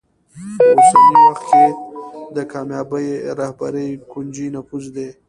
په 0.55 0.63
اوسني 0.75 1.15
وخت 1.27 1.43
کې 1.49 1.65
د 2.35 2.37
کامیابې 2.51 3.05
رهبرۍ 3.39 3.89
کونجي 4.11 4.47
نفوذ 4.55 4.85
دی. 4.95 5.09